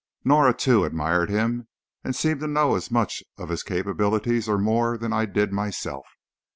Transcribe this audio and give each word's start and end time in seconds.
Norah, 0.23 0.55
too, 0.55 0.83
admired 0.83 1.29
him, 1.29 1.67
and 2.03 2.15
seemed 2.15 2.39
to 2.39 2.47
know 2.47 2.73
as 2.75 2.89
much 2.89 3.21
of 3.37 3.49
his 3.49 3.61
capabilities, 3.61 4.49
or 4.49 4.57
more, 4.57 4.97
than 4.97 5.13
I 5.13 5.25
did 5.27 5.53
myself. 5.53 6.07